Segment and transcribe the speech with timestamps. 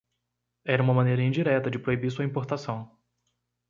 [0.65, 2.89] Era uma maneira indireta de proibir sua importação.